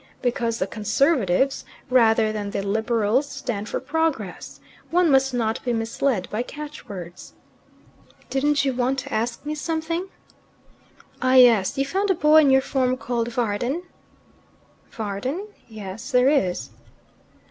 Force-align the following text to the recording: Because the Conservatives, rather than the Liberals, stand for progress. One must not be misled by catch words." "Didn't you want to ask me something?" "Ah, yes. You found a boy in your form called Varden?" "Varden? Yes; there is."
Because 0.23 0.57
the 0.57 0.65
Conservatives, 0.65 1.63
rather 1.87 2.31
than 2.31 2.49
the 2.49 2.63
Liberals, 2.63 3.29
stand 3.29 3.69
for 3.69 3.79
progress. 3.79 4.59
One 4.89 5.11
must 5.11 5.31
not 5.31 5.63
be 5.63 5.73
misled 5.73 6.27
by 6.31 6.41
catch 6.41 6.89
words." 6.89 7.33
"Didn't 8.31 8.65
you 8.65 8.73
want 8.73 8.97
to 8.97 9.13
ask 9.13 9.45
me 9.45 9.53
something?" 9.53 10.07
"Ah, 11.21 11.35
yes. 11.35 11.77
You 11.77 11.85
found 11.85 12.09
a 12.09 12.15
boy 12.15 12.37
in 12.37 12.49
your 12.49 12.61
form 12.63 12.97
called 12.97 13.27
Varden?" 13.31 13.83
"Varden? 14.89 15.45
Yes; 15.69 16.09
there 16.09 16.29
is." 16.29 16.71